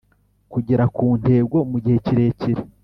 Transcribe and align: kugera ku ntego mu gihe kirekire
kugera 0.51 0.83
ku 0.95 1.05
ntego 1.19 1.57
mu 1.69 1.77
gihe 1.83 1.97
kirekire 2.05 2.61